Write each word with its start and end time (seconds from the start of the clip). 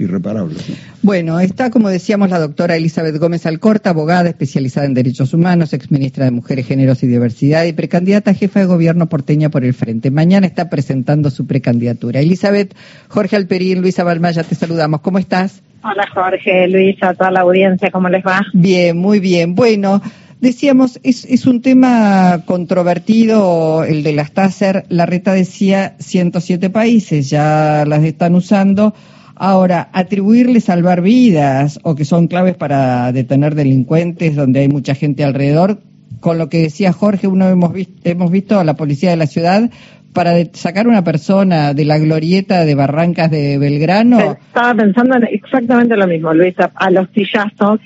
irreparables. 0.00 0.64
Bueno, 1.02 1.40
está, 1.40 1.70
como 1.70 1.88
decíamos, 1.88 2.30
la 2.30 2.38
doctora 2.38 2.76
Elizabeth 2.76 3.16
Gómez 3.18 3.46
Alcorta, 3.46 3.90
abogada 3.90 4.28
especializada 4.28 4.86
en 4.86 4.94
derechos 4.94 5.34
humanos, 5.34 5.72
exministra 5.72 6.24
de 6.24 6.30
Mujeres, 6.30 6.66
Géneros 6.66 7.02
y 7.02 7.06
Diversidad 7.06 7.64
y 7.64 7.72
precandidata 7.72 8.32
a 8.32 8.34
jefa 8.34 8.60
de 8.60 8.66
gobierno 8.66 9.08
porteña 9.08 9.50
por 9.50 9.64
el 9.64 9.74
Frente. 9.74 10.10
Mañana 10.10 10.46
está 10.46 10.68
presentando 10.70 11.30
su 11.30 11.46
precandidatura. 11.46 12.20
Elizabeth, 12.20 12.74
Jorge 13.08 13.36
Alperín, 13.36 13.80
Luisa 13.80 14.04
Balmaya, 14.04 14.42
te 14.42 14.54
saludamos. 14.54 15.00
¿Cómo 15.00 15.18
estás? 15.18 15.62
Hola 15.82 16.06
Jorge, 16.12 16.68
Luisa, 16.68 17.14
toda 17.14 17.30
la 17.30 17.40
audiencia, 17.40 17.90
¿cómo 17.90 18.08
les 18.10 18.22
va? 18.22 18.42
Bien, 18.52 18.98
muy 18.98 19.18
bien. 19.18 19.54
Bueno, 19.54 20.02
Decíamos, 20.40 20.98
es, 21.02 21.26
es 21.26 21.46
un 21.46 21.60
tema 21.60 22.44
controvertido 22.46 23.84
el 23.84 24.02
de 24.02 24.14
las 24.14 24.32
TASER. 24.32 24.86
La 24.88 25.04
reta 25.04 25.34
decía 25.34 25.96
107 25.98 26.70
países 26.70 27.28
ya 27.28 27.84
las 27.86 28.02
están 28.04 28.34
usando. 28.34 28.94
Ahora, 29.42 29.88
atribuirle 29.94 30.60
salvar 30.60 31.00
vidas 31.00 31.80
o 31.82 31.94
que 31.94 32.04
son 32.04 32.28
claves 32.28 32.56
para 32.56 33.10
detener 33.10 33.54
delincuentes 33.54 34.36
donde 34.36 34.60
hay 34.60 34.68
mucha 34.68 34.94
gente 34.94 35.24
alrededor, 35.24 35.78
con 36.20 36.36
lo 36.36 36.50
que 36.50 36.58
decía 36.58 36.92
Jorge, 36.92 37.26
uno 37.26 37.48
hemos, 37.48 37.72
visto, 37.72 37.94
hemos 38.04 38.30
visto 38.30 38.60
a 38.60 38.64
la 38.64 38.74
policía 38.74 39.08
de 39.08 39.16
la 39.16 39.26
ciudad 39.26 39.70
para 40.12 40.32
sacar 40.52 40.86
una 40.86 41.04
persona 41.04 41.72
de 41.72 41.86
la 41.86 41.96
glorieta 41.96 42.66
de 42.66 42.74
Barrancas 42.74 43.30
de 43.30 43.56
Belgrano. 43.56 44.36
Estaba 44.48 44.74
pensando 44.74 45.16
en 45.16 45.24
exactamente 45.32 45.96
lo 45.96 46.06
mismo, 46.06 46.34
Luisa, 46.34 46.70
a 46.74 46.90
los 46.90 47.08
sillazos 47.14 47.80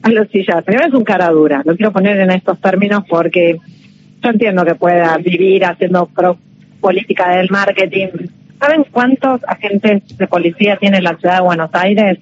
a 0.00 0.08
los 0.08 0.26
sillas. 0.30 0.64
Primero 0.64 0.88
es 0.88 0.94
un 0.94 1.04
cara 1.04 1.28
dura, 1.28 1.60
lo 1.66 1.76
quiero 1.76 1.92
poner 1.92 2.18
en 2.18 2.30
estos 2.30 2.58
términos 2.62 3.04
porque 3.06 3.58
yo 4.22 4.30
entiendo 4.30 4.64
que 4.64 4.74
pueda 4.74 5.18
vivir 5.18 5.66
haciendo 5.66 6.08
política 6.80 7.36
del 7.36 7.50
marketing. 7.50 8.08
¿Saben 8.64 8.86
cuántos 8.90 9.42
agentes 9.46 10.16
de 10.16 10.26
policía 10.26 10.78
tiene 10.78 11.02
la 11.02 11.18
ciudad 11.18 11.36
de 11.36 11.42
Buenos 11.42 11.68
Aires? 11.74 12.18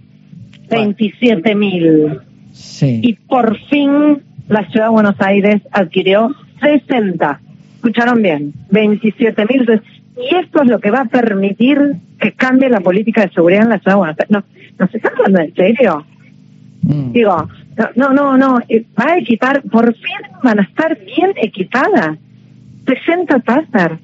27 0.69 1.55
mil. 1.55 2.19
Sí. 2.53 3.01
Y 3.01 3.13
por 3.13 3.57
fin 3.69 4.23
la 4.49 4.69
ciudad 4.69 4.87
de 4.87 4.91
Buenos 4.91 5.15
Aires 5.21 5.63
adquirió 5.71 6.35
60. 6.61 7.41
¿Escucharon 7.77 8.23
bien? 8.23 8.53
27 8.71 9.47
mil. 9.49 9.83
Y 10.17 10.35
esto 10.35 10.63
es 10.63 10.69
lo 10.69 10.81
que 10.81 10.91
va 10.91 11.03
a 11.03 11.05
permitir 11.05 11.79
que 12.19 12.33
cambie 12.33 12.69
la 12.69 12.81
política 12.81 13.25
de 13.25 13.33
seguridad 13.33 13.63
en 13.63 13.69
la 13.69 13.79
ciudad 13.79 13.93
de 13.93 13.99
Buenos 13.99 14.17
Aires. 14.19 14.31
¿Nos, 14.31 14.45
¿nos 14.81 14.95
están 14.97 15.13
hablando 15.17 15.41
en 15.43 15.55
serio? 15.55 16.07
Mm. 16.83 17.13
Digo, 17.13 17.49
no, 17.95 18.13
no, 18.13 18.37
no, 18.37 18.59
eh, 18.69 18.85
va 18.99 19.13
a 19.13 19.19
equipar, 19.19 19.63
por 19.63 19.95
fin 19.95 20.17
van 20.43 20.59
a 20.59 20.63
estar 20.63 20.99
bien 20.99 21.35
equipadas. 21.37 22.19
60 22.85 23.39
Taser. 23.39 23.99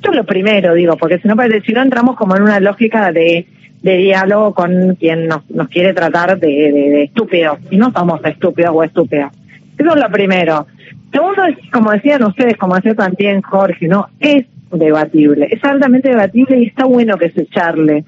Esto 0.00 0.12
es 0.12 0.16
lo 0.16 0.24
primero, 0.24 0.72
digo, 0.72 0.96
porque 0.96 1.18
si 1.18 1.28
no, 1.28 1.36
si 1.62 1.72
no 1.74 1.82
entramos 1.82 2.16
como 2.16 2.34
en 2.34 2.44
una 2.44 2.58
lógica 2.58 3.12
de, 3.12 3.46
de 3.82 3.96
diálogo 3.98 4.54
con 4.54 4.94
quien 4.94 5.26
nos, 5.26 5.48
nos 5.50 5.68
quiere 5.68 5.92
tratar 5.92 6.40
de, 6.40 7.02
estúpidos. 7.02 7.58
Y 7.70 7.76
no 7.76 7.92
somos 7.92 8.18
estúpidos 8.24 8.72
o 8.74 8.82
estúpidas. 8.82 9.30
Eso 9.76 9.94
es 9.94 10.00
lo 10.00 10.10
primero. 10.10 10.66
Segundo, 11.12 11.44
es, 11.44 11.58
como 11.70 11.90
decían 11.90 12.24
ustedes, 12.24 12.56
como 12.56 12.76
decía 12.76 12.94
también 12.94 13.42
Jorge, 13.42 13.88
¿no? 13.88 14.08
Es 14.20 14.46
debatible, 14.72 15.48
es 15.50 15.62
altamente 15.62 16.08
debatible 16.08 16.60
y 16.60 16.68
está 16.68 16.86
bueno 16.86 17.18
que 17.18 17.28
se 17.28 17.42
echarle. 17.42 18.06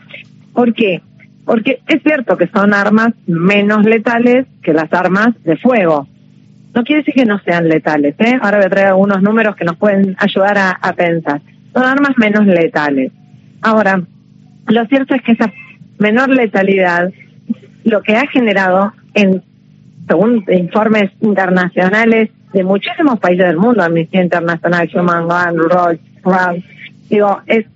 ¿Por 0.55 0.73
qué? 0.73 1.03
Porque 1.45 1.81
es 1.87 2.03
cierto 2.03 2.39
que 2.39 2.47
son 2.47 2.73
armas 2.73 3.13
menos 3.27 3.85
letales 3.85 4.47
que 4.63 4.73
las 4.73 4.91
armas 4.95 5.35
de 5.45 5.59
fuego. 5.59 6.09
No 6.75 6.85
quiere 6.85 7.03
decir 7.03 7.13
que 7.13 7.27
no 7.27 7.39
sean 7.41 7.69
letales, 7.69 8.15
¿eh? 8.19 8.39
Ahora 8.41 8.57
voy 8.57 8.67
a 8.67 8.71
traer 8.71 8.87
algunos 8.89 9.21
números 9.21 9.57
que 9.57 9.67
nos 9.67 9.77
pueden 9.77 10.17
ayudar 10.19 10.57
a, 10.57 10.93
pensar. 10.95 11.43
Son 11.73 11.85
armas 11.85 12.13
menos 12.19 12.47
letales. 12.47 13.13
Ahora, 13.63 14.03
lo 14.67 14.87
cierto 14.87 15.15
es 15.15 15.23
que 15.23 15.33
esa 15.33 15.53
menor 15.99 16.29
letalidad 16.31 17.13
lo 17.85 18.03
que 18.03 18.17
ha 18.17 18.27
generado 18.27 18.93
en 19.15 19.43
según 20.07 20.45
informes 20.49 21.11
internacionales 21.21 22.31
de 22.53 22.65
muchísimos 22.65 23.19
países 23.19 23.47
del 23.47 23.57
mundo, 23.57 23.83
Amnistía 23.83 24.23
Internacional, 24.23 24.91
Human 24.95 25.29
Rights 25.29 26.03
Watch, 26.25 26.65
digo, 27.09 27.41
es 27.47 27.67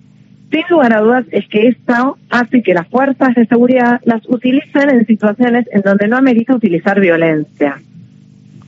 sin 0.51 0.63
lugar 0.69 0.93
a 0.93 1.01
dudas 1.01 1.25
es 1.31 1.47
que 1.49 1.67
esto 1.67 2.17
hace 2.29 2.61
que 2.61 2.73
las 2.73 2.87
fuerzas 2.87 3.35
de 3.35 3.45
seguridad 3.47 3.99
las 4.05 4.21
utilicen 4.29 4.89
en 4.89 5.05
situaciones 5.05 5.67
en 5.71 5.81
donde 5.81 6.07
no 6.07 6.15
amerita 6.15 6.55
utilizar 6.55 6.99
violencia. 7.01 7.81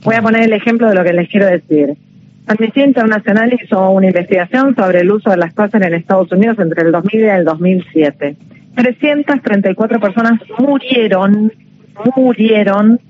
Voy 0.02 0.14
a 0.14 0.22
poner 0.22 0.42
el 0.42 0.52
ejemplo 0.52 0.88
de 0.88 0.94
lo 0.94 1.04
que 1.04 1.12
les 1.12 1.28
quiero 1.28 1.46
decir. 1.46 1.96
Amnistía 2.46 2.84
Internacional 2.84 3.52
hizo 3.52 3.90
una 3.90 4.08
investigación 4.08 4.74
sobre 4.74 5.00
el 5.00 5.10
uso 5.10 5.30
de 5.30 5.36
las 5.36 5.54
cosas 5.54 5.82
en 5.82 5.94
Estados 5.94 6.32
Unidos 6.32 6.58
entre 6.58 6.82
el 6.82 6.92
2000 6.92 7.20
y 7.20 7.24
el 7.24 7.44
2007. 7.44 8.36
334 8.74 10.00
personas 10.00 10.40
murieron, 10.58 11.52
murieron 12.16 13.00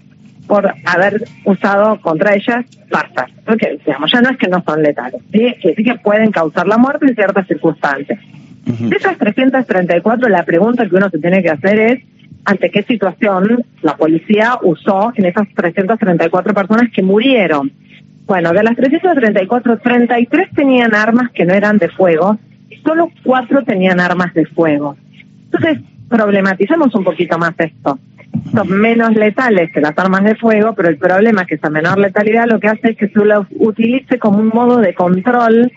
por 0.47 0.75
haber 0.85 1.23
usado 1.45 2.01
contra 2.01 2.35
ellas 2.35 2.65
pastas. 2.91 3.31
Porque, 3.47 3.79
digamos, 3.87 4.11
ya 4.13 4.21
no 4.21 4.31
es 4.31 4.37
que 4.37 4.49
no 4.49 4.63
son 4.67 4.83
letales, 4.83 5.23
¿sí? 5.33 5.55
que 5.63 5.75
sí 5.77 5.85
que 5.85 5.95
pueden 5.97 6.33
causar 6.33 6.67
la 6.67 6.77
muerte 6.77 7.07
en 7.07 7.15
ciertas 7.15 7.47
circunstancias. 7.47 8.19
De 8.65 8.97
esas 8.97 9.17
334, 9.17 10.29
la 10.29 10.45
pregunta 10.45 10.89
que 10.89 10.95
uno 10.95 11.09
se 11.09 11.19
tiene 11.19 11.43
que 11.43 11.51
hacer 11.51 11.79
es, 11.79 12.05
¿ante 12.45 12.71
qué 12.71 12.83
situación 12.83 13.65
la 13.83 13.97
policía 13.97 14.59
usó 14.63 15.13
en 15.15 15.27
esas 15.27 15.49
334 15.55 16.53
personas 16.53 16.91
que 16.93 17.03
murieron? 17.03 17.73
Bueno, 18.31 18.53
de 18.53 18.63
las 18.63 18.77
334, 18.77 19.79
33 19.79 20.51
tenían 20.55 20.95
armas 20.95 21.33
que 21.33 21.45
no 21.45 21.53
eran 21.53 21.79
de 21.79 21.89
fuego 21.89 22.39
y 22.71 22.77
solo 22.77 23.11
4 23.25 23.65
tenían 23.65 23.99
armas 23.99 24.33
de 24.35 24.47
fuego. 24.47 24.97
Entonces, 25.47 25.81
problematizamos 26.09 26.95
un 26.95 27.03
poquito 27.03 27.39
más 27.39 27.55
esto. 27.59 27.99
Son 28.55 28.71
menos 28.71 29.17
letales 29.17 29.73
que 29.73 29.81
las 29.81 29.99
armas 29.99 30.23
de 30.23 30.37
fuego, 30.37 30.77
pero 30.77 30.89
el 30.91 30.97
problema 30.97 31.43
es 31.43 31.49
que 31.49 31.55
esa 31.57 31.71
menor 31.71 31.99
letalidad 31.99 32.47
lo 32.47 32.61
que 32.61 32.69
hace 32.69 32.91
es 32.91 32.97
que 32.97 33.09
se 33.09 33.19
lo 33.19 33.49
utilice 33.59 34.21
como 34.21 34.39
un 34.39 34.51
modo 34.55 34.77
de 34.79 34.95
control 34.95 35.73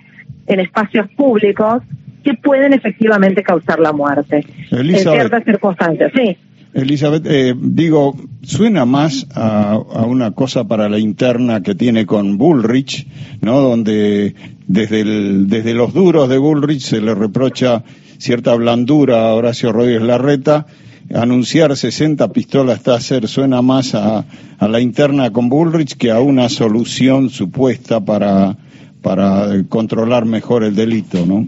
en 0.46 0.60
espacios 0.60 1.10
públicos 1.18 1.82
que 2.24 2.36
pueden 2.36 2.74
efectivamente 2.74 3.42
causar 3.42 3.80
la 3.80 3.94
muerte 3.94 4.46
en 4.70 4.96
ciertas 4.96 5.44
circunstancias. 5.44 6.12
Sí. 6.16 6.38
Elizabeth, 6.74 7.26
eh, 7.28 7.54
digo, 7.56 8.16
suena 8.42 8.86
más 8.86 9.28
a, 9.36 9.78
una 9.78 10.32
cosa 10.32 10.64
para 10.64 10.90
la 10.90 10.98
interna 10.98 11.62
que 11.62 11.76
tiene 11.76 12.06
con 12.06 12.38
Bullrich, 12.38 13.08
¿no? 13.42 13.62
Donde 13.62 14.34
desde, 14.68 15.02
el, 15.02 15.48
desde 15.48 15.74
los 15.76 15.94
duros 15.94 16.30
de 16.30 16.40
Bullrich 16.40 16.82
se 16.82 17.00
le 17.00 17.14
reprocha 17.14 17.84
cierta 18.18 18.56
blandura 18.56 19.30
a 19.30 19.34
Horacio 19.36 19.72
Rodríguez 19.72 20.02
Larreta. 20.02 20.66
Anunciar 21.14 21.76
60 21.76 22.30
pistolas 22.30 22.82
Taser 22.82 23.28
suena 23.28 23.62
más 23.62 23.94
a, 23.94 24.26
a 24.58 24.68
la 24.68 24.80
interna 24.80 25.32
con 25.32 25.50
Bullrich 25.50 25.96
que 25.96 26.10
a 26.10 26.22
una 26.22 26.50
solución 26.50 27.30
supuesta 27.30 28.04
para, 28.04 28.58
para 29.02 29.64
controlar 29.70 30.26
mejor 30.26 30.64
el 30.64 30.76
delito, 30.76 31.24
¿no? 31.26 31.48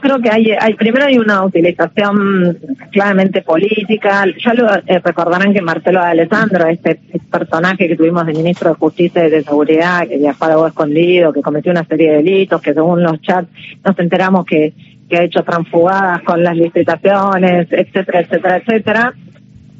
Creo 0.00 0.20
que 0.20 0.30
hay, 0.30 0.52
hay 0.58 0.74
primero 0.74 1.06
hay 1.06 1.18
una 1.18 1.44
utilización 1.44 2.58
claramente 2.90 3.42
política. 3.42 4.24
Ya 4.44 4.54
lo 4.54 4.74
eh, 4.74 5.00
recordarán 5.04 5.52
que 5.52 5.62
Marcelo 5.62 6.00
Alessandro, 6.00 6.66
este, 6.66 7.00
este, 7.12 7.20
personaje 7.30 7.88
que 7.88 7.96
tuvimos 7.96 8.26
de 8.26 8.32
ministro 8.32 8.70
de 8.70 8.76
Justicia 8.76 9.26
y 9.26 9.30
de 9.30 9.42
Seguridad, 9.42 10.08
que 10.08 10.18
viajó 10.18 10.64
a 10.64 10.68
escondido, 10.68 11.32
que 11.32 11.42
cometió 11.42 11.72
una 11.72 11.84
serie 11.84 12.10
de 12.10 12.16
delitos, 12.16 12.60
que 12.60 12.74
según 12.74 13.02
los 13.02 13.20
chats 13.20 13.48
nos 13.84 13.98
enteramos 13.98 14.44
que, 14.44 14.72
que 15.08 15.18
ha 15.18 15.22
hecho 15.22 15.42
transfugadas 15.42 16.22
con 16.22 16.42
las 16.42 16.56
licitaciones, 16.56 17.68
etcétera, 17.70 18.20
etcétera, 18.20 18.56
etcétera. 18.56 19.14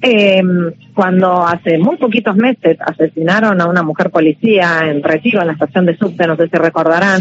Eh, 0.03 0.43
cuando 0.95 1.47
hace 1.47 1.77
muy 1.77 1.99
poquitos 1.99 2.35
meses 2.35 2.79
asesinaron 2.81 3.61
a 3.61 3.67
una 3.67 3.83
mujer 3.83 4.11
policía 4.11 4.81
en 4.85 5.03
Retiro, 5.03 5.43
en 5.43 5.49
la 5.49 5.53
estación 5.53 5.85
de 5.85 5.97
subte, 5.97 6.27
no 6.27 6.37
sé 6.37 6.49
si 6.49 6.57
recordarán, 6.57 7.21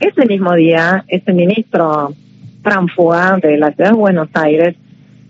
ese 0.00 0.26
mismo 0.26 0.54
día, 0.54 1.04
ese 1.08 1.32
ministro 1.32 2.12
tránfuga 2.62 3.38
de 3.40 3.56
la 3.56 3.72
ciudad 3.72 3.90
de 3.90 3.96
Buenos 3.96 4.28
Aires, 4.34 4.76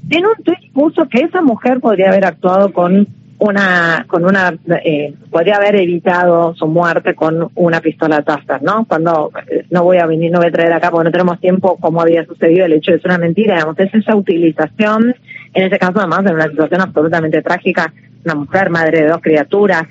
en 0.08 0.26
un 0.26 0.34
tuit 0.42 0.72
puso 0.72 1.08
que 1.08 1.20
esa 1.20 1.42
mujer 1.42 1.80
podría 1.80 2.08
haber 2.08 2.24
actuado 2.24 2.72
con 2.72 3.06
una, 3.38 4.04
con 4.08 4.24
una, 4.24 4.54
eh, 4.84 5.14
podría 5.30 5.56
haber 5.56 5.76
evitado 5.76 6.54
su 6.54 6.66
muerte 6.66 7.14
con 7.14 7.50
una 7.54 7.80
pistola 7.80 8.22
Taser, 8.22 8.62
¿no? 8.62 8.86
Cuando 8.86 9.30
eh, 9.48 9.66
no 9.70 9.84
voy 9.84 9.98
a 9.98 10.06
venir, 10.06 10.32
no 10.32 10.38
voy 10.38 10.48
a 10.48 10.52
traer 10.52 10.72
acá 10.72 10.90
porque 10.90 11.04
no 11.04 11.10
tenemos 11.10 11.40
tiempo 11.40 11.76
como 11.76 12.00
había 12.00 12.24
sucedido 12.24 12.64
el 12.64 12.74
hecho, 12.74 12.94
es 12.94 13.04
una 13.04 13.18
mentira, 13.18 13.56
digamos, 13.56 13.78
es 13.78 13.92
esa 13.94 14.16
utilización, 14.16 15.14
en 15.52 15.64
ese 15.64 15.78
caso 15.78 15.98
además 15.98 16.20
en 16.26 16.34
una 16.34 16.48
situación 16.48 16.80
absolutamente 16.80 17.42
trágica, 17.42 17.92
una 18.24 18.34
mujer, 18.34 18.70
madre 18.70 19.02
de 19.02 19.08
dos 19.08 19.20
criaturas, 19.20 19.82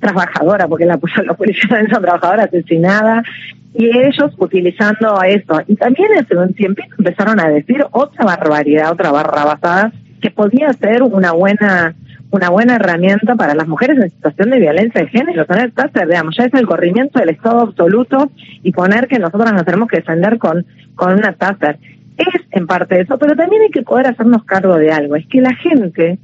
trabajadora, 0.00 0.68
porque 0.68 0.86
la, 0.86 0.98
la 1.24 1.34
policía 1.34 1.68
también 1.68 1.90
son 1.90 2.02
trabajadoras 2.02 2.48
asesinadas, 2.48 3.24
y 3.74 3.86
ellos 3.86 4.32
utilizando 4.38 5.22
eso. 5.22 5.60
Y 5.66 5.76
también 5.76 6.08
hace 6.18 6.36
un 6.36 6.52
tiempo 6.54 6.82
empezaron 6.98 7.40
a 7.40 7.48
decir 7.48 7.84
otra 7.90 8.24
barbaridad, 8.24 8.92
otra 8.92 9.10
barra 9.10 9.44
basada, 9.44 9.92
que 10.20 10.30
podía 10.30 10.72
ser 10.74 11.02
una 11.02 11.32
buena 11.32 11.94
una 12.32 12.48
buena 12.48 12.76
herramienta 12.76 13.34
para 13.34 13.54
las 13.54 13.68
mujeres 13.68 13.98
en 13.98 14.08
situación 14.08 14.48
de 14.50 14.58
violencia 14.58 15.02
de 15.02 15.08
género, 15.08 15.44
tener 15.44 15.70
taser, 15.72 16.08
digamos, 16.08 16.34
ya 16.34 16.44
es 16.44 16.54
el 16.54 16.66
corrimiento 16.66 17.18
del 17.18 17.28
Estado 17.28 17.60
absoluto 17.60 18.30
y 18.62 18.72
poner 18.72 19.06
que 19.06 19.18
nosotros 19.18 19.52
nos 19.52 19.66
tenemos 19.66 19.86
que 19.86 19.98
defender 19.98 20.38
con, 20.38 20.64
con 20.94 21.12
una 21.12 21.34
taser. 21.34 21.78
es 22.16 22.26
en 22.52 22.66
parte 22.66 23.02
eso, 23.02 23.18
pero 23.18 23.36
también 23.36 23.62
hay 23.62 23.70
que 23.70 23.82
poder 23.82 24.06
hacernos 24.06 24.44
cargo 24.44 24.76
de 24.76 24.90
algo, 24.90 25.14
es 25.14 25.26
que 25.26 25.42
la 25.42 25.54
gente 25.56 26.18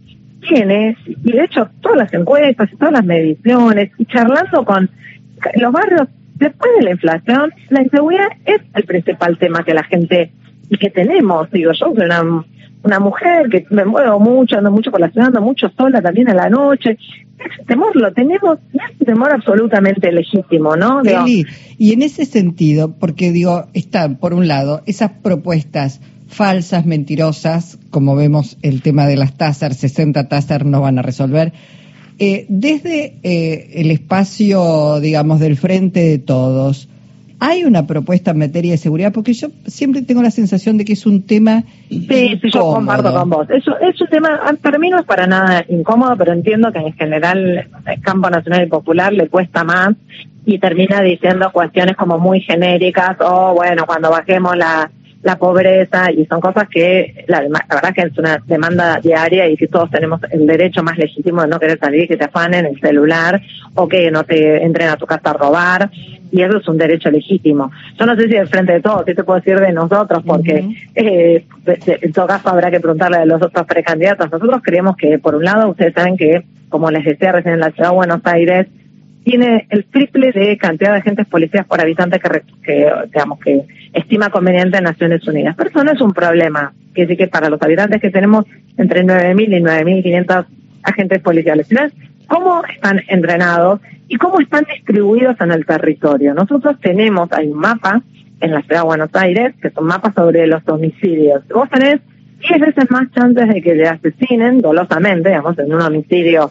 tiene, 0.48 0.96
y 1.06 1.32
de 1.32 1.44
hecho 1.44 1.68
todas 1.82 1.98
las 1.98 2.14
encuestas 2.14 2.72
y 2.72 2.76
todas 2.76 2.92
las 2.92 3.04
mediciones, 3.04 3.90
y 3.98 4.06
charlando 4.06 4.64
con 4.64 4.88
los 5.56 5.72
barrios, 5.72 6.08
después 6.38 6.70
de 6.78 6.84
la 6.84 6.90
inflación, 6.92 7.52
la 7.70 7.82
inseguridad 7.82 8.28
es 8.44 8.60
el 8.74 8.84
principal 8.84 9.38
tema 9.38 9.64
que 9.64 9.74
la 9.74 9.84
gente 9.84 10.32
y 10.70 10.76
que 10.76 10.90
tenemos, 10.90 11.50
digo, 11.50 11.72
yo 11.72 11.92
soy 11.94 12.04
una, 12.04 12.44
una 12.82 13.00
mujer 13.00 13.48
que 13.50 13.66
me 13.70 13.84
muevo 13.84 14.20
mucho, 14.20 14.58
ando 14.58 14.70
mucho 14.70 14.90
por 14.90 15.00
la 15.00 15.10
ciudad, 15.10 15.28
ando 15.28 15.40
mucho 15.40 15.70
sola 15.76 16.02
también 16.02 16.28
a 16.28 16.34
la 16.34 16.48
noche, 16.50 16.98
ese 17.38 17.64
temor 17.66 17.94
lo 17.94 18.12
tenemos, 18.12 18.58
es 18.72 19.00
un 19.00 19.06
temor 19.06 19.32
absolutamente 19.32 20.12
legítimo, 20.12 20.76
¿no? 20.76 21.02
y 21.26 21.92
en 21.92 22.02
ese 22.02 22.24
sentido, 22.24 22.94
porque 22.98 23.32
digo, 23.32 23.66
están 23.74 24.16
por 24.16 24.34
un 24.34 24.48
lado 24.48 24.82
esas 24.86 25.12
propuestas 25.22 26.00
falsas, 26.28 26.84
mentirosas, 26.84 27.78
como 27.90 28.14
vemos 28.14 28.58
el 28.62 28.82
tema 28.82 29.06
de 29.06 29.16
las 29.16 29.34
TASER, 29.34 29.74
60 29.74 30.28
TASER 30.28 30.66
no 30.66 30.80
van 30.80 30.98
a 30.98 31.02
resolver. 31.02 31.52
Eh, 32.18 32.46
desde 32.48 33.14
eh, 33.22 33.70
el 33.74 33.90
espacio, 33.92 34.98
digamos, 35.00 35.38
del 35.38 35.56
frente 35.56 36.00
de 36.00 36.18
todos, 36.18 36.88
¿hay 37.38 37.64
una 37.64 37.86
propuesta 37.86 38.32
en 38.32 38.38
materia 38.38 38.72
de 38.72 38.78
seguridad? 38.78 39.12
Porque 39.12 39.32
yo 39.34 39.48
siempre 39.66 40.02
tengo 40.02 40.22
la 40.22 40.32
sensación 40.32 40.78
de 40.78 40.84
que 40.84 40.94
es 40.94 41.06
un 41.06 41.22
tema. 41.22 41.62
Sí, 41.88 42.08
sí, 42.08 42.50
yo 42.52 42.72
comparto 42.72 43.12
con 43.14 43.30
vos. 43.30 43.50
Eso 43.50 43.78
es 43.78 44.00
un 44.00 44.08
tema, 44.08 44.40
ah, 44.42 44.52
para 44.60 44.78
mí 44.78 44.90
no 44.90 44.98
es 44.98 45.06
para 45.06 45.28
nada 45.28 45.64
incómodo, 45.68 46.16
pero 46.16 46.32
entiendo 46.32 46.72
que 46.72 46.80
en 46.80 46.92
general 46.94 47.68
el 47.86 48.00
campo 48.00 48.28
nacional 48.30 48.64
y 48.64 48.68
popular 48.68 49.12
le 49.12 49.28
cuesta 49.28 49.62
más 49.62 49.94
y 50.44 50.58
termina 50.58 51.00
diciendo 51.02 51.50
cuestiones 51.52 51.94
como 51.96 52.18
muy 52.18 52.40
genéricas 52.40 53.16
o, 53.20 53.54
bueno, 53.54 53.84
cuando 53.86 54.10
bajemos 54.10 54.56
la 54.56 54.90
la 55.22 55.36
pobreza 55.36 56.12
y 56.12 56.26
son 56.26 56.40
cosas 56.40 56.68
que 56.68 57.24
la, 57.26 57.40
verdad 57.40 57.94
que 57.94 58.02
es 58.02 58.18
una 58.18 58.40
demanda 58.46 59.00
diaria 59.02 59.48
y 59.48 59.56
que 59.56 59.66
todos 59.66 59.90
tenemos 59.90 60.20
el 60.30 60.46
derecho 60.46 60.82
más 60.82 60.96
legítimo 60.96 61.42
de 61.42 61.48
no 61.48 61.58
querer 61.58 61.78
salir 61.78 62.02
y 62.02 62.08
que 62.08 62.16
te 62.16 62.24
afanen 62.24 62.66
el 62.66 62.80
celular 62.80 63.40
o 63.74 63.88
que 63.88 64.10
no 64.10 64.24
te 64.24 64.62
entren 64.62 64.88
a 64.88 64.96
tu 64.96 65.06
casa 65.06 65.30
a 65.30 65.32
robar 65.32 65.90
y 66.30 66.42
eso 66.42 66.58
es 66.58 66.68
un 66.68 66.78
derecho 66.78 67.10
legítimo. 67.10 67.70
Yo 67.98 68.06
no 68.06 68.14
sé 68.14 68.22
si 68.22 68.28
del 68.28 68.48
frente 68.48 68.72
de 68.72 68.80
todos, 68.80 69.04
¿qué 69.04 69.14
te 69.14 69.24
puedo 69.24 69.40
decir 69.40 69.58
de 69.58 69.72
nosotros? 69.72 70.22
Porque 70.24 70.68
eh, 70.94 71.44
en 71.66 72.12
todo 72.12 72.26
caso 72.26 72.50
habrá 72.50 72.70
que 72.70 72.80
preguntarle 72.80 73.18
a 73.18 73.24
los 73.24 73.42
otros 73.42 73.66
precandidatos. 73.66 74.30
Nosotros 74.30 74.60
creemos 74.62 74.96
que, 74.96 75.18
por 75.18 75.34
un 75.34 75.44
lado, 75.44 75.70
ustedes 75.70 75.94
saben 75.94 76.16
que, 76.16 76.44
como 76.68 76.90
les 76.90 77.04
decía 77.04 77.32
recién 77.32 77.54
en 77.54 77.60
la 77.60 77.70
ciudad 77.70 77.90
de 77.90 77.96
Buenos 77.96 78.20
Aires, 78.24 78.66
tiene 79.24 79.66
el 79.70 79.84
triple 79.86 80.32
de 80.32 80.56
cantidad 80.58 80.92
de 80.92 80.98
agentes 80.98 81.26
policías 81.26 81.66
por 81.66 81.80
habitante 81.80 82.20
que, 82.20 82.42
que 82.62 82.90
digamos 83.06 83.38
que 83.40 83.62
estima 83.92 84.30
conveniente 84.30 84.78
en 84.78 84.84
Naciones 84.84 85.26
Unidas. 85.26 85.54
Pero 85.56 85.70
eso 85.70 85.84
no 85.84 85.92
es 85.92 86.00
un 86.00 86.12
problema, 86.12 86.72
que 86.94 87.06
sí 87.06 87.16
que 87.16 87.28
para 87.28 87.48
los 87.48 87.60
habitantes 87.62 88.00
que 88.00 88.10
tenemos 88.10 88.44
entre 88.76 89.04
9.000 89.04 89.58
y 89.58 89.62
9.500 90.02 90.46
agentes 90.82 91.20
policiales, 91.20 91.68
cómo 92.26 92.62
están 92.64 93.02
entrenados 93.08 93.80
y 94.08 94.16
cómo 94.16 94.40
están 94.40 94.64
distribuidos 94.72 95.36
en 95.40 95.52
el 95.52 95.66
territorio. 95.66 96.34
Nosotros 96.34 96.76
tenemos, 96.80 97.30
hay 97.32 97.48
un 97.48 97.58
mapa 97.58 98.02
en 98.40 98.52
la 98.52 98.62
ciudad 98.62 98.82
de 98.82 98.86
Buenos 98.86 99.10
Aires, 99.14 99.54
que 99.60 99.70
son 99.70 99.86
mapas 99.86 100.14
sobre 100.14 100.46
los 100.46 100.62
homicidios. 100.68 101.46
Vos 101.48 101.68
tenés 101.70 102.00
10 102.48 102.60
veces 102.60 102.90
más 102.90 103.10
chances 103.12 103.48
de 103.48 103.60
que 103.60 103.74
te 103.74 103.88
asesinen 103.88 104.60
dolosamente, 104.60 105.28
digamos, 105.28 105.58
en 105.58 105.74
un 105.74 105.82
homicidio 105.82 106.50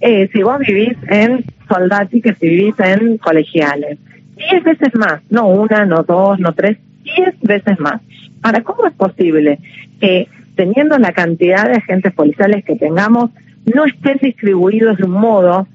eh, 0.00 0.28
si 0.32 0.42
vos 0.42 0.58
vivís 0.58 0.98
en 1.08 1.44
soldati 1.66 2.20
que 2.20 2.34
si 2.34 2.46
vivís 2.46 2.78
en 2.78 3.16
colegiales. 3.16 3.98
Diez 4.36 4.64
veces 4.64 4.94
más, 4.94 5.20
no 5.30 5.46
una, 5.48 5.84
no 5.86 6.02
dos, 6.02 6.38
no 6.40 6.52
tres, 6.52 6.78
diez 7.02 7.34
veces 7.40 7.78
más. 7.78 8.00
Ahora, 8.42 8.62
¿cómo 8.62 8.86
es 8.86 8.92
posible 8.94 9.58
que 10.00 10.28
teniendo 10.56 10.98
la 10.98 11.12
cantidad 11.12 11.64
de 11.68 11.76
agentes 11.76 12.12
policiales 12.12 12.64
que 12.64 12.76
tengamos, 12.76 13.30
no 13.74 13.84
estén 13.84 14.18
distribuidos 14.20 14.98
de 14.98 15.04
un 15.04 15.12
modo, 15.12 15.66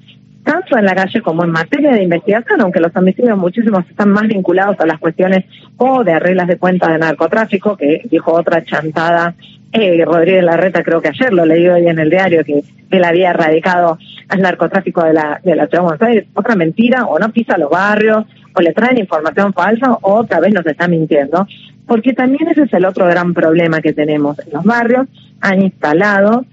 tanto 0.44 0.78
en 0.78 0.84
la 0.84 0.94
calle 0.94 1.20
como 1.20 1.44
en 1.44 1.50
materia 1.50 1.92
de 1.92 2.02
investigación, 2.02 2.60
aunque 2.60 2.80
los 2.80 2.94
homicidios 2.96 3.36
muchísimos 3.36 3.84
están 3.88 4.10
más 4.10 4.26
vinculados 4.26 4.78
a 4.80 4.86
las 4.86 4.98
cuestiones 4.98 5.44
o 5.76 6.02
de 6.04 6.12
arreglas 6.12 6.48
de 6.48 6.56
cuentas 6.56 6.90
de 6.90 6.98
narcotráfico, 6.98 7.76
que 7.76 8.02
dijo 8.10 8.32
otra 8.32 8.64
chantada 8.64 9.34
eh, 9.72 10.04
Rodríguez 10.04 10.42
Larreta, 10.42 10.82
creo 10.82 11.00
que 11.00 11.08
ayer 11.08 11.32
lo 11.32 11.44
leí 11.44 11.68
hoy 11.68 11.86
en 11.86 11.98
el 11.98 12.10
diario, 12.10 12.44
que 12.44 12.62
él 12.90 13.04
había 13.04 13.30
erradicado 13.30 13.98
al 14.28 14.40
narcotráfico 14.40 15.04
de 15.04 15.12
la, 15.12 15.40
de 15.44 15.54
la 15.54 15.66
ciudad 15.66 15.82
de 15.82 15.88
Buenos 15.88 16.02
Aires. 16.02 16.26
Otra 16.34 16.56
mentira, 16.56 17.04
o 17.04 17.18
no 17.18 17.30
pisa 17.30 17.58
los 17.58 17.70
barrios, 17.70 18.24
o 18.54 18.60
le 18.60 18.72
traen 18.72 18.98
información 18.98 19.52
falsa, 19.52 19.92
o 19.92 20.14
otra 20.14 20.40
vez 20.40 20.52
nos 20.52 20.66
está 20.66 20.88
mintiendo. 20.88 21.46
Porque 21.86 22.12
también 22.12 22.48
ese 22.48 22.62
es 22.62 22.72
el 22.72 22.84
otro 22.84 23.06
gran 23.06 23.34
problema 23.34 23.80
que 23.80 23.92
tenemos. 23.92 24.38
En 24.38 24.52
los 24.52 24.64
barrios 24.64 25.06
han 25.40 25.62
instalado 25.62 26.44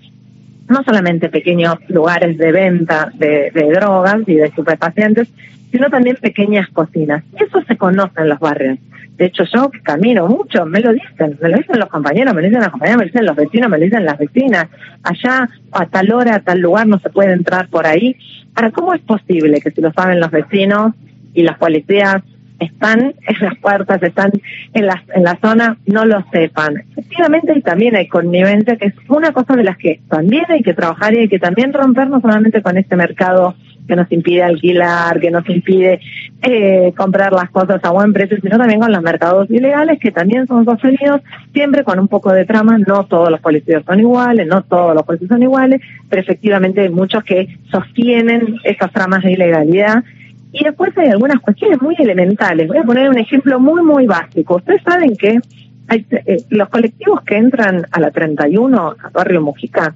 no 0.67 0.83
solamente 0.83 1.29
pequeños 1.29 1.77
lugares 1.87 2.37
de 2.37 2.51
venta 2.51 3.11
de, 3.13 3.51
drogas 3.73 4.19
y 4.27 4.35
de 4.35 4.45
estupefacientes, 4.45 5.29
sino 5.71 5.89
también 5.89 6.17
pequeñas 6.17 6.67
cocinas. 6.69 7.23
Eso 7.39 7.61
se 7.67 7.77
conoce 7.77 8.21
en 8.21 8.29
los 8.29 8.39
barrios. 8.39 8.79
De 9.17 9.25
hecho, 9.25 9.43
yo 9.51 9.71
camino 9.83 10.27
mucho, 10.27 10.65
me 10.65 10.79
lo 10.79 10.93
dicen, 10.93 11.37
me 11.41 11.49
lo 11.49 11.57
dicen 11.57 11.79
los 11.79 11.89
compañeros, 11.89 12.35
me 12.35 12.41
lo 12.41 12.47
dicen 12.47 12.61
las 12.61 12.69
compañeras, 12.69 12.97
me 12.97 13.05
lo 13.05 13.11
dicen 13.11 13.25
los 13.25 13.35
vecinos, 13.35 13.69
me 13.69 13.77
lo 13.77 13.85
dicen 13.85 14.05
las 14.05 14.17
vecinas. 14.17 14.67
Allá, 15.03 15.49
a 15.71 15.85
tal 15.87 16.13
hora, 16.13 16.35
a 16.35 16.39
tal 16.39 16.59
lugar, 16.59 16.85
no 16.85 16.99
se 16.99 17.09
puede 17.09 17.33
entrar 17.33 17.67
por 17.69 17.87
ahí. 17.87 18.15
Ahora, 18.53 18.71
¿cómo 18.71 18.93
es 18.93 19.01
posible 19.01 19.59
que 19.61 19.71
si 19.71 19.81
lo 19.81 19.91
saben 19.93 20.19
los 20.19 20.29
vecinos 20.29 20.93
y 21.37 21.43
las 21.43 21.57
policías 21.59 22.23
están 22.59 23.13
en 23.27 23.35
las 23.39 23.55
puertas, 23.59 24.01
están 24.01 24.31
en 24.73 24.87
la, 24.87 25.03
en 25.13 25.23
la 25.23 25.37
zona, 25.39 25.77
no 25.85 26.03
lo 26.03 26.25
sepan? 26.31 26.83
Efectivamente, 26.91 27.53
y 27.55 27.61
también 27.61 27.95
hay 27.95 28.07
connivencia, 28.07 28.75
que 28.75 28.87
es 28.87 28.95
una 29.07 29.31
cosa 29.31 29.55
de 29.55 29.63
las 29.63 29.77
que 29.77 30.01
también 30.09 30.45
hay 30.49 30.63
que 30.63 30.73
trabajar 30.73 31.13
y 31.13 31.19
hay 31.19 31.29
que 31.29 31.37
también 31.37 31.73
romper 31.73 32.09
no 32.09 32.19
solamente 32.21 32.63
con 32.63 32.75
este 32.77 32.95
mercado 32.95 33.55
que 33.87 33.95
nos 33.95 34.11
impide 34.11 34.43
alquilar, 34.43 35.19
que 35.19 35.31
nos 35.31 35.47
impide 35.47 35.99
eh, 36.41 36.91
comprar 36.97 37.31
las 37.31 37.49
cosas 37.51 37.79
a 37.83 37.91
buen 37.91 38.13
precio, 38.13 38.37
sino 38.41 38.57
también 38.57 38.79
con 38.79 38.91
los 38.91 39.01
mercados 39.01 39.49
ilegales 39.49 39.99
que 39.99 40.11
también 40.11 40.45
son 40.47 40.65
sostenidos 40.65 41.21
siempre 41.53 41.83
con 41.83 41.99
un 41.99 42.07
poco 42.07 42.33
de 42.33 42.45
trama. 42.45 42.77
No 42.79 43.05
todos 43.05 43.31
los 43.31 43.39
policías 43.39 43.83
son 43.85 43.99
iguales, 43.99 44.47
no 44.47 44.63
todos 44.63 44.93
los 44.93 45.03
policías 45.03 45.29
son 45.29 45.43
iguales, 45.43 45.81
pero 46.09 46.21
efectivamente 46.21 46.81
hay 46.81 46.89
muchos 46.89 47.23
que 47.23 47.47
sostienen 47.71 48.57
esas 48.63 48.91
tramas 48.91 49.23
de 49.23 49.31
ilegalidad. 49.31 50.03
Y 50.51 50.63
después 50.63 50.97
hay 50.97 51.09
algunas 51.09 51.39
cuestiones 51.41 51.81
muy 51.81 51.95
elementales. 51.99 52.67
Voy 52.67 52.77
a 52.77 52.83
poner 52.83 53.09
un 53.09 53.17
ejemplo 53.17 53.59
muy, 53.59 53.83
muy 53.83 54.05
básico. 54.05 54.55
Ustedes 54.55 54.81
saben 54.83 55.15
que 55.15 55.39
hay, 55.87 56.05
eh, 56.09 56.43
los 56.49 56.69
colectivos 56.69 57.21
que 57.23 57.37
entran 57.37 57.85
a 57.91 57.99
la 57.99 58.11
31, 58.11 58.95
a 59.01 59.09
Barrio 59.09 59.41
Mujica, 59.41 59.93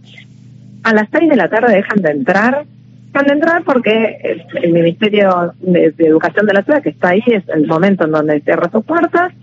a 0.83 0.93
las 0.93 1.07
6 1.11 1.29
de 1.29 1.35
la 1.35 1.49
tarde 1.49 1.75
dejan 1.75 2.01
de 2.01 2.11
entrar 2.11 2.65
de 3.13 3.33
entrar 3.33 3.63
porque 3.63 4.39
el, 4.53 4.71
Ministerio 4.71 5.53
de, 5.59 5.93
Educación 5.97 6.45
de 6.45 6.53
la 6.53 6.63
ciudad, 6.63 6.81
que 6.81 6.89
está 6.89 7.09
ahí, 7.09 7.23
es 7.27 7.43
el 7.49 7.67
momento 7.67 8.05
en 8.05 8.11
donde 8.11 8.39
cierra 8.41 8.69
sus 8.71 8.85
puertas 8.85 9.33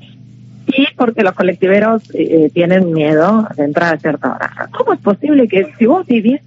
y 0.67 0.87
porque 0.97 1.23
los 1.23 1.35
colectiveros 1.35 2.03
eh, 2.15 2.51
tienen 2.53 2.93
miedo 2.93 3.47
de 3.57 3.65
entrar 3.65 3.95
a 3.95 3.99
cierta 3.99 4.35
hora. 4.35 4.69
¿Cómo 4.77 4.95
es 4.95 5.01
posible 5.01 5.49
que 5.49 5.73
si 5.79 5.87
vos 5.87 6.07
vivís 6.07 6.41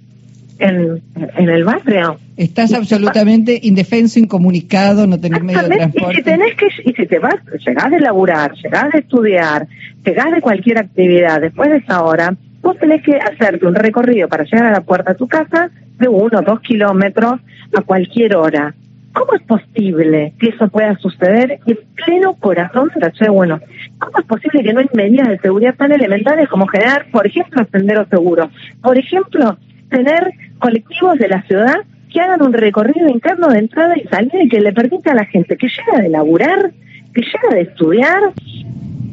en, 0.62 1.02
en 1.36 1.48
el 1.48 1.64
barrio... 1.64 2.18
Estás 2.36 2.72
absolutamente 2.72 3.58
indefenso, 3.62 4.18
incomunicado, 4.18 5.06
no 5.06 5.20
tenés 5.20 5.42
medio 5.42 5.62
de 5.62 5.76
transporte. 5.76 6.12
Y 6.12 6.16
si 6.16 6.22
tenés 6.22 6.54
que, 6.56 6.66
y 6.84 6.92
si 6.94 7.06
te 7.06 7.18
vas, 7.18 7.36
llegás 7.64 7.90
de 7.90 8.00
laburar, 8.00 8.52
llegás 8.54 8.90
de 8.90 9.00
estudiar, 9.00 9.66
llegás 10.04 10.32
de 10.32 10.40
cualquier 10.40 10.78
actividad 10.78 11.40
después 11.40 11.70
de 11.70 11.76
esa 11.76 12.02
hora, 12.02 12.34
vos 12.62 12.78
tenés 12.78 13.02
que 13.02 13.16
hacerte 13.16 13.66
un 13.66 13.74
recorrido 13.74 14.28
para 14.28 14.44
llegar 14.44 14.64
a 14.64 14.72
la 14.72 14.80
puerta 14.80 15.12
de 15.12 15.18
tu 15.18 15.28
casa 15.28 15.70
de 15.98 16.08
uno 16.08 16.38
o 16.38 16.42
dos 16.42 16.60
kilómetros 16.60 17.40
a 17.76 17.82
cualquier 17.82 18.34
hora. 18.36 18.74
¿Cómo 19.12 19.34
es 19.34 19.42
posible 19.42 20.32
que 20.40 20.48
eso 20.48 20.68
pueda 20.68 20.96
suceder 20.96 21.60
en 21.66 21.78
pleno 21.94 22.34
corazón 22.34 22.90
de 22.94 23.00
la 23.00 23.10
ciudad 23.10 23.60
¿Cómo 23.98 24.18
es 24.18 24.24
posible 24.26 24.62
que 24.62 24.72
no 24.72 24.80
hay 24.80 24.88
medidas 24.94 25.28
de 25.28 25.38
seguridad 25.38 25.74
tan 25.74 25.92
elementales 25.92 26.48
como 26.48 26.66
generar, 26.66 27.06
por 27.12 27.26
ejemplo, 27.26 27.66
senderos 27.70 28.08
seguros? 28.08 28.48
Por 28.82 28.98
ejemplo, 28.98 29.58
tener 29.90 30.32
colectivos 30.62 31.18
de 31.18 31.28
la 31.28 31.42
ciudad 31.42 31.80
que 32.10 32.20
hagan 32.20 32.42
un 32.42 32.52
recorrido 32.52 33.08
interno 33.08 33.48
de 33.48 33.58
entrada 33.58 33.94
y 33.98 34.06
salida 34.06 34.42
y 34.42 34.48
que 34.48 34.60
le 34.60 34.72
permita 34.72 35.10
a 35.10 35.14
la 35.14 35.24
gente 35.24 35.56
que 35.56 35.66
llega 35.66 36.02
de 36.02 36.08
laburar, 36.08 36.70
que 37.12 37.22
llega 37.22 37.54
de 37.54 37.62
estudiar, 37.62 38.20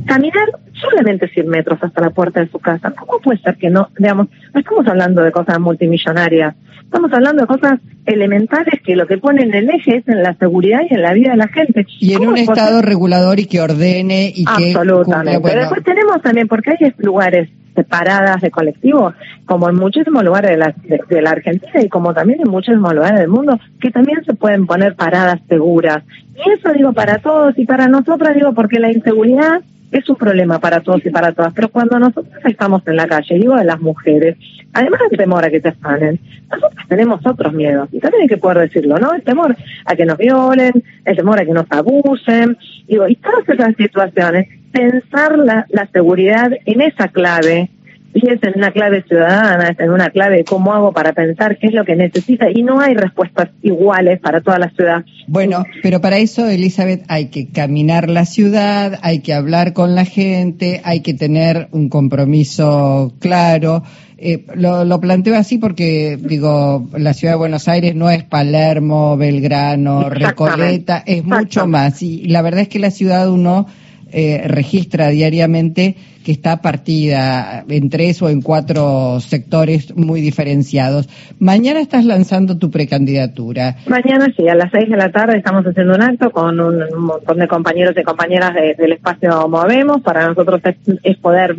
caminar 0.06 0.50
solamente 0.74 1.28
100 1.28 1.48
metros 1.48 1.80
hasta 1.82 2.02
la 2.02 2.12
puerta 2.12 2.40
de 2.40 2.50
su 2.50 2.60
casa. 2.60 2.92
¿Cómo 2.92 3.20
puede 3.20 3.40
ser 3.40 3.56
que 3.56 3.70
no, 3.70 3.90
digamos, 3.98 4.28
no 4.54 4.60
estamos 4.60 4.88
hablando 4.88 5.24
de 5.24 5.32
cosas 5.32 5.60
multimillonarias, 5.60 6.56
estamos 6.84 7.12
hablando 7.14 7.42
de 7.42 7.48
cosas 7.48 7.80
elementales 8.06 8.82
que 8.84 8.96
lo 8.96 9.08
que 9.08 9.18
ponen 9.18 9.50
en 9.50 9.56
el 9.56 9.70
eje 9.70 9.98
es 9.98 10.08
en 10.08 10.22
la 10.22 10.36
seguridad 10.36 10.82
y 10.90 10.94
en 10.94 11.02
la 11.02 11.14
vida 11.14 11.32
de 11.32 11.38
la 11.38 11.48
gente. 11.48 11.86
Y 12.00 12.14
en 12.14 12.28
un 12.28 12.38
Estado 12.38 12.82
regulador 12.82 13.40
y 13.40 13.46
que 13.46 13.62
ordene 13.62 14.32
y 14.36 14.46
que... 14.46 14.74
Absolutamente. 14.76 15.42
Pero 15.42 15.62
después 15.62 15.84
tenemos 15.84 16.22
también, 16.22 16.48
porque 16.48 16.72
hay 16.72 16.94
lugares 16.98 17.50
separadas 17.80 18.42
de 18.42 18.52
colectivos, 18.52 19.14
como 19.46 19.70
en 19.70 19.76
muchísimos 19.76 20.24
lugares 20.24 20.52
de 20.52 20.58
la, 20.58 20.76
de 21.08 21.22
la 21.22 21.32
Argentina 21.32 21.82
y 21.82 21.88
como 21.88 22.14
también 22.14 22.42
en 22.42 22.52
muchísimos 22.52 22.94
lugares 22.94 23.20
del 23.20 23.30
mundo, 23.30 23.58
que 23.80 23.90
también 23.90 24.24
se 24.26 24.34
pueden 24.34 24.68
poner 24.68 24.96
paradas 24.96 25.40
seguras. 25.48 26.04
Y 26.36 26.52
eso 26.52 26.74
digo 26.74 26.92
para 26.92 27.20
todos 27.20 27.58
y 27.58 27.66
para 27.66 27.88
nosotras 27.88 28.36
digo 28.36 28.54
porque 28.54 28.80
la 28.80 28.92
inseguridad 28.92 29.62
es 29.92 30.08
un 30.10 30.18
problema 30.18 30.60
para 30.60 30.82
todos 30.82 31.04
y 31.06 31.10
para 31.10 31.32
todas, 31.32 31.54
pero 31.54 31.70
cuando 31.70 31.98
nosotros 31.98 32.28
estamos 32.46 32.86
en 32.86 32.96
la 32.96 33.08
calle, 33.08 33.36
digo 33.36 33.56
de 33.56 33.64
las 33.66 33.80
mujeres, 33.80 34.38
además 34.74 35.00
del 35.10 35.18
temor 35.18 35.44
a 35.44 35.50
que 35.50 35.62
te 35.62 35.70
afanen, 35.70 36.20
nosotros 36.52 36.86
tenemos 36.88 37.26
otros 37.26 37.54
miedos, 37.54 37.90
y 37.92 38.00
también 38.00 38.24
hay 38.24 38.28
que 38.28 38.38
poder 38.38 38.60
decirlo, 38.60 39.00
¿no? 39.00 39.14
El 39.14 39.24
temor 39.24 39.56
a 39.86 39.96
que 39.96 40.06
nos 40.06 40.18
violen, 40.18 40.84
el 41.06 41.16
temor 41.16 41.40
a 41.40 41.46
que 41.46 41.54
nos 41.54 41.66
abusen, 41.72 42.56
digo, 42.88 43.08
y 43.08 43.16
todas 43.16 43.50
esas 43.50 43.76
situaciones, 43.76 44.48
pensar 44.72 45.38
la, 45.38 45.66
la 45.70 45.88
seguridad 45.92 46.52
en 46.66 46.82
esa 46.82 47.08
clave, 47.08 47.70
y 48.14 48.30
es 48.30 48.42
en 48.44 48.54
una 48.56 48.72
clave 48.72 49.04
ciudadana, 49.08 49.70
es 49.70 49.80
en 49.80 49.92
una 49.92 50.10
clave 50.10 50.38
de 50.38 50.44
cómo 50.44 50.74
hago 50.74 50.92
para 50.92 51.14
pensar 51.14 51.58
qué 51.58 51.68
es 51.68 51.74
lo 51.74 51.86
que 51.86 51.96
necesita 51.96 52.48
y 52.50 52.64
no 52.64 52.80
hay 52.80 52.96
respuestas 52.96 53.50
iguales 53.62 54.20
para 54.20 54.42
toda 54.42 54.58
la 54.58 54.70
ciudad. 54.72 55.06
Bueno, 55.28 55.64
pero 55.84 56.02
para 56.02 56.18
eso, 56.18 56.48
Elizabeth, 56.48 57.04
hay 57.08 57.28
que 57.28 57.50
caminar 57.50 58.10
la 58.10 58.26
ciudad, 58.26 59.00
hay 59.04 59.20
que 59.20 59.34
hablar 59.34 59.74
con 59.74 59.96
la 59.96 60.06
gente, 60.06 60.82
hay 60.84 61.02
que 61.02 61.14
tener 61.14 61.68
un 61.72 61.90
compromiso 61.90 63.14
claro. 63.20 63.84
Eh, 64.22 64.46
lo, 64.56 64.84
lo, 64.84 65.00
planteo 65.00 65.38
así 65.38 65.60
porque, 65.60 66.18
digo, 66.20 66.90
la 66.98 67.14
ciudad 67.14 67.36
de 67.36 67.38
Buenos 67.38 67.70
Aires 67.70 67.96
no 67.96 68.10
es 68.10 68.24
Palermo, 68.24 69.16
Belgrano, 69.16 70.10
Recoleta, 70.10 71.04
es 71.06 71.24
mucho 71.24 71.68
más. 71.68 72.02
Y 72.02 72.26
la 72.26 72.42
verdad 72.42 72.62
es 72.62 72.68
que 72.68 72.80
la 72.80 72.92
ciudad 72.92 73.30
uno 73.30 73.68
eh, 74.12 74.44
registra 74.48 75.10
diariamente 75.10 75.96
que 76.24 76.32
está 76.32 76.62
partida 76.62 77.64
en 77.68 77.90
tres 77.90 78.22
o 78.22 78.30
en 78.30 78.42
cuatro 78.42 79.20
sectores 79.20 79.96
muy 79.96 80.22
diferenciados. 80.22 81.08
Mañana 81.40 81.80
estás 81.80 82.06
lanzando 82.06 82.58
tu 82.58 82.70
precandidatura. 82.70 83.78
Mañana 83.88 84.28
sí, 84.36 84.48
a 84.48 84.56
las 84.56 84.72
seis 84.72 84.90
de 84.90 84.98
la 84.98 85.12
tarde 85.12 85.38
estamos 85.38 85.66
haciendo 85.66 85.96
un 85.96 86.02
acto 86.02 86.30
con 86.32 86.60
un, 86.60 86.84
montón 86.98 87.38
de 87.38 87.48
compañeros 87.48 87.96
y 87.98 88.04
compañeras 88.04 88.54
del 88.54 88.92
espacio 88.92 89.48
Movemos. 89.48 90.02
Para 90.02 90.28
nosotros 90.28 90.62
es, 91.04 91.18
poder 91.18 91.56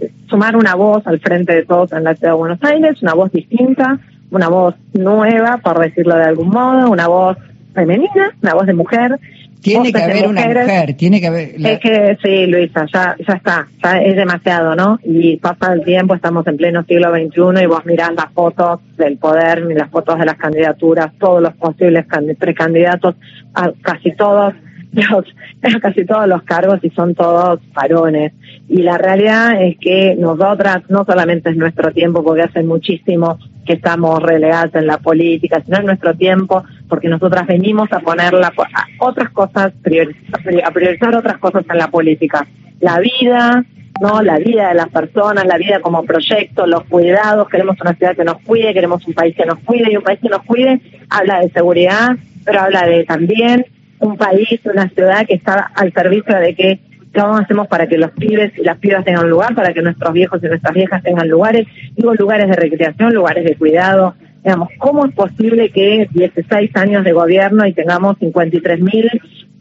eh, 0.00 0.10
sumar 0.28 0.56
una 0.56 0.74
voz 0.74 1.06
al 1.06 1.20
frente 1.20 1.54
de 1.54 1.64
todos 1.64 1.92
en 1.92 2.04
la 2.04 2.14
ciudad 2.14 2.32
de 2.32 2.38
Buenos 2.38 2.62
Aires, 2.62 3.02
una 3.02 3.14
voz 3.14 3.32
distinta, 3.32 3.98
una 4.30 4.48
voz 4.48 4.74
nueva, 4.92 5.58
por 5.62 5.80
decirlo 5.80 6.16
de 6.16 6.24
algún 6.24 6.48
modo, 6.48 6.90
una 6.90 7.08
voz 7.08 7.36
femenina, 7.74 8.30
una 8.42 8.54
voz 8.54 8.66
de 8.66 8.74
mujer, 8.74 9.18
tiene 9.64 9.92
que 9.92 10.02
haber 10.02 10.28
una 10.28 10.46
mujer, 10.46 10.94
tiene 10.94 11.20
que 11.20 11.26
haber... 11.26 11.54
Es 11.56 11.80
que 11.80 12.18
sí, 12.22 12.46
Luisa, 12.46 12.86
ya, 12.92 13.16
ya 13.26 13.34
está, 13.34 13.66
ya 13.82 13.98
es 14.02 14.14
demasiado, 14.14 14.76
¿no? 14.76 15.00
Y 15.02 15.38
pasa 15.38 15.72
el 15.72 15.82
tiempo, 15.82 16.14
estamos 16.14 16.46
en 16.46 16.58
pleno 16.58 16.84
siglo 16.84 17.10
XXI 17.10 17.62
y 17.62 17.66
vos 17.66 17.84
mirás 17.86 18.12
las 18.14 18.30
fotos 18.32 18.80
del 18.98 19.16
poder, 19.16 19.64
las 19.74 19.90
fotos 19.90 20.18
de 20.18 20.26
las 20.26 20.36
candidaturas, 20.36 21.12
todos 21.18 21.40
los 21.42 21.54
posibles 21.54 22.04
precandidatos, 22.38 23.14
casi 23.80 24.12
todos 24.12 24.52
los, 24.92 25.24
casi 25.80 26.04
todos 26.04 26.28
los 26.28 26.42
cargos 26.42 26.78
y 26.82 26.90
son 26.90 27.14
todos 27.14 27.60
varones. 27.72 28.32
Y 28.68 28.82
la 28.82 28.98
realidad 28.98 29.62
es 29.62 29.78
que 29.78 30.14
nosotras, 30.18 30.82
no 30.90 31.06
solamente 31.06 31.50
es 31.50 31.56
nuestro 31.56 31.90
tiempo, 31.90 32.22
porque 32.22 32.42
hace 32.42 32.62
muchísimo 32.62 33.38
que 33.64 33.74
estamos 33.74 34.22
relegadas 34.22 34.74
en 34.74 34.86
la 34.86 34.98
política, 34.98 35.62
sino 35.64 35.78
es 35.78 35.84
nuestro 35.84 36.14
tiempo 36.14 36.64
porque 36.88 37.08
nosotras 37.08 37.46
venimos 37.46 37.92
a 37.92 38.00
poner 38.00 38.32
la, 38.32 38.52
otras 38.98 39.30
cosas, 39.30 39.72
a 39.72 40.70
priorizar 40.70 41.14
otras 41.16 41.38
cosas 41.38 41.64
en 41.70 41.78
la 41.78 41.88
política. 41.88 42.46
La 42.80 42.98
vida, 42.98 43.64
no 44.00 44.22
la 44.22 44.38
vida 44.38 44.68
de 44.68 44.74
las 44.74 44.88
personas, 44.88 45.46
la 45.46 45.56
vida 45.56 45.80
como 45.80 46.02
proyecto, 46.04 46.66
los 46.66 46.84
cuidados, 46.84 47.48
queremos 47.48 47.80
una 47.80 47.94
ciudad 47.94 48.16
que 48.16 48.24
nos 48.24 48.40
cuide, 48.42 48.74
queremos 48.74 49.06
un 49.06 49.14
país 49.14 49.34
que 49.36 49.46
nos 49.46 49.58
cuide 49.60 49.92
y 49.92 49.96
un 49.96 50.02
país 50.02 50.18
que 50.20 50.28
nos 50.28 50.42
cuide 50.42 50.80
habla 51.10 51.40
de 51.40 51.50
seguridad, 51.50 52.16
pero 52.44 52.60
habla 52.60 52.86
de 52.86 53.04
también 53.04 53.66
un 54.00 54.16
país, 54.16 54.60
una 54.64 54.88
ciudad 54.88 55.26
que 55.26 55.34
está 55.34 55.70
al 55.74 55.92
servicio 55.92 56.36
de 56.36 56.54
que 56.54 56.80
cómo 57.14 57.36
hacemos 57.36 57.68
para 57.68 57.86
que 57.86 57.96
los 57.96 58.10
pibes 58.10 58.52
y 58.58 58.62
las 58.62 58.78
pibas 58.78 59.04
tengan 59.04 59.30
lugar, 59.30 59.54
para 59.54 59.72
que 59.72 59.82
nuestros 59.82 60.12
viejos 60.12 60.42
y 60.42 60.46
nuestras 60.48 60.74
viejas 60.74 61.02
tengan 61.02 61.28
lugares, 61.28 61.66
digo 61.96 62.12
lugares 62.14 62.48
de 62.48 62.56
recreación, 62.56 63.14
lugares 63.14 63.44
de 63.44 63.54
cuidado, 63.54 64.14
digamos, 64.44 64.68
¿cómo 64.78 65.06
es 65.06 65.14
posible 65.14 65.70
que 65.70 66.06
16 66.12 66.70
años 66.76 67.02
de 67.02 67.12
gobierno 67.12 67.66
y 67.66 67.72
tengamos 67.72 68.18
53 68.18 68.80
mil 68.80 69.10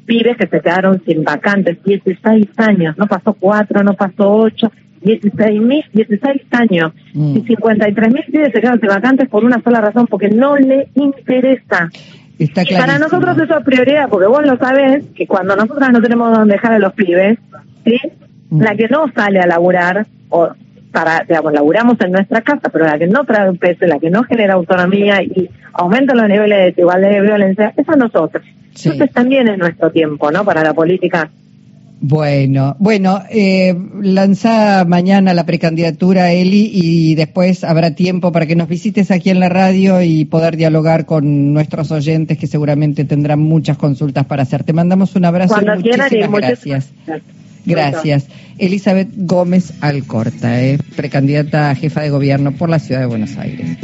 pibes 0.05 0.35
que 0.35 0.47
se 0.47 0.59
quedaron 0.59 1.01
sin 1.05 1.23
vacantes? 1.23 1.81
16 1.85 2.47
años, 2.57 2.97
no 2.97 3.07
pasó 3.07 3.33
4, 3.33 3.81
no 3.81 3.93
pasó 3.93 4.29
8, 4.29 4.71
16 5.01 5.61
mil, 5.61 5.85
16 5.93 6.41
años. 6.51 6.91
Mm. 7.13 7.37
Y 7.37 7.41
53 7.43 8.13
mil 8.13 8.23
pibes 8.25 8.51
se 8.51 8.59
quedaron 8.59 8.81
sin 8.81 8.89
vacantes 8.89 9.29
por 9.29 9.45
una 9.45 9.61
sola 9.61 9.79
razón, 9.79 10.05
porque 10.07 10.29
no 10.29 10.57
le 10.57 10.89
interesa. 10.95 11.89
y 12.37 12.47
para 12.47 12.99
nosotros 12.99 13.37
eso 13.37 13.57
es 13.57 13.63
prioridad, 13.63 14.09
porque 14.09 14.27
vos 14.27 14.45
lo 14.45 14.57
sabés, 14.57 15.05
que 15.15 15.25
cuando 15.25 15.55
nosotras 15.55 15.91
no 15.93 16.01
tenemos 16.01 16.35
donde 16.37 16.55
dejar 16.55 16.73
a 16.73 16.79
los 16.79 16.91
pibes, 16.93 17.39
¿sí? 17.85 17.97
Mm. 18.49 18.61
La 18.61 18.75
que 18.75 18.89
no 18.89 19.05
sale 19.15 19.39
a 19.39 19.47
laburar, 19.47 20.05
o 20.27 20.51
para, 20.93 21.25
digamos, 21.27 21.51
laburamos 21.51 21.99
en 22.01 22.11
nuestra 22.11 22.41
casa, 22.41 22.69
pero 22.71 22.85
la 22.85 22.97
que 22.97 23.07
no 23.07 23.25
trae 23.25 23.49
un 23.49 23.57
peso, 23.57 23.85
la 23.85 23.99
que 23.99 24.11
no 24.11 24.23
genera 24.23 24.53
autonomía 24.53 25.21
y 25.23 25.49
aumenta 25.73 26.13
los 26.13 26.29
niveles 26.29 26.57
de 26.59 26.65
desigualdad 26.65 27.09
de 27.09 27.21
violencia, 27.21 27.73
es 27.75 27.89
a 27.89 27.95
nosotros. 27.95 28.45
Entonces 28.75 29.11
también 29.11 29.47
es 29.47 29.57
nuestro 29.57 29.91
tiempo, 29.91 30.31
¿no? 30.31 30.45
Para 30.45 30.63
la 30.63 30.73
política. 30.73 31.29
Bueno, 32.05 32.75
bueno, 32.79 33.21
eh, 33.29 33.73
lanza 34.01 34.83
mañana 34.85 35.33
la 35.33 35.45
precandidatura, 35.45 36.33
Eli, 36.33 36.69
y 36.73 37.15
después 37.15 37.63
habrá 37.63 37.95
tiempo 37.95 38.31
para 38.31 38.45
que 38.45 38.57
nos 38.57 38.67
visites 38.67 39.09
aquí 39.09 39.29
en 39.29 39.39
la 39.39 39.49
radio 39.49 40.01
y 40.01 40.25
poder 40.25 40.57
dialogar 40.57 41.05
con 41.05 41.53
nuestros 41.53 41.91
oyentes 41.91 42.37
que 42.37 42.45
seguramente 42.45 43.05
tendrán 43.05 43.39
muchas 43.39 43.77
consultas 43.77 44.25
para 44.25 44.43
hacer. 44.43 44.63
Te 44.63 44.73
mandamos 44.73 45.15
un 45.15 45.25
abrazo 45.25 45.55
y 45.61 45.65
muchísimas 45.65 46.41
gracias. 46.41 46.93
Gracias. 47.65 48.27
Elizabeth 48.57 49.09
Gómez 49.15 49.73
Alcorta, 49.81 50.63
eh, 50.63 50.77
precandidata 50.95 51.71
a 51.71 51.75
jefa 51.75 52.01
de 52.01 52.09
gobierno 52.09 52.51
por 52.51 52.69
la 52.69 52.79
ciudad 52.79 53.01
de 53.01 53.07
Buenos 53.07 53.37
Aires. 53.37 53.77